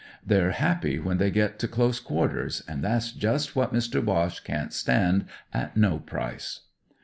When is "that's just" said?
2.81-3.55